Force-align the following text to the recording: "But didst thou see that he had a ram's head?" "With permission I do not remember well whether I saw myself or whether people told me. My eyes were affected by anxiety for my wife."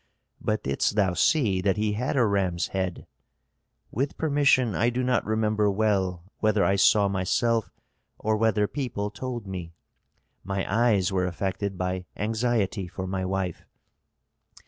"But 0.41 0.63
didst 0.63 0.95
thou 0.95 1.13
see 1.13 1.61
that 1.61 1.77
he 1.77 1.93
had 1.93 2.17
a 2.17 2.25
ram's 2.25 2.69
head?" 2.69 3.05
"With 3.91 4.17
permission 4.17 4.73
I 4.73 4.89
do 4.89 5.03
not 5.03 5.23
remember 5.27 5.69
well 5.69 6.23
whether 6.39 6.65
I 6.65 6.75
saw 6.75 7.07
myself 7.07 7.69
or 8.17 8.35
whether 8.35 8.65
people 8.65 9.11
told 9.11 9.45
me. 9.45 9.75
My 10.43 10.65
eyes 10.67 11.11
were 11.11 11.27
affected 11.27 11.77
by 11.77 12.05
anxiety 12.17 12.87
for 12.87 13.05
my 13.05 13.23
wife." 13.23 13.61